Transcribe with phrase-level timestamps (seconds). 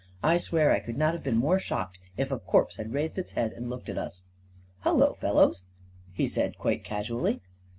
[0.23, 3.33] I swear I could not have been more shocked if a corpse had raised its
[3.33, 4.23] head and looked at us!"
[4.83, 5.63] Hullo, fellows,"
[6.11, 7.39] he said, quite casually.